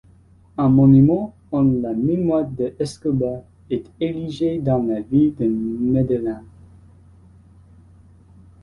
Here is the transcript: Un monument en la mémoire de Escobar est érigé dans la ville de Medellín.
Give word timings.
Un 0.57 0.69
monument 0.69 1.35
en 1.51 1.61
la 1.83 1.93
mémoire 1.93 2.47
de 2.47 2.73
Escobar 2.79 3.43
est 3.69 3.85
érigé 3.99 4.57
dans 4.57 4.81
la 4.81 4.99
ville 4.99 5.35
de 5.35 5.45
Medellín. 5.45 6.41